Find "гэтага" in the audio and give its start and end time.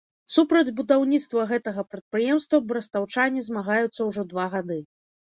1.53-1.85